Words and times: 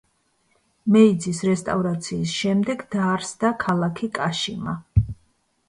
მეიძის 0.95 1.41
რესტავრაციის 1.49 2.33
შემდეგ 2.39 2.83
დაარსდა 2.97 3.55
ქალაქი 3.67 4.13
კაშიმა. 4.19 4.77